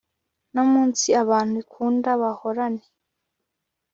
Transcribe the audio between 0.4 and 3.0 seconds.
no munsi abantu ikunda bahorane